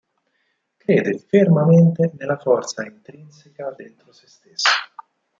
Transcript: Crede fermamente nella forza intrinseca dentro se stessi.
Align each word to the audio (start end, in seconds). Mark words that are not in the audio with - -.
Crede 0.79 1.19
fermamente 1.29 2.11
nella 2.17 2.35
forza 2.39 2.83
intrinseca 2.83 3.69
dentro 3.77 4.11
se 4.11 4.25
stessi. 4.27 4.67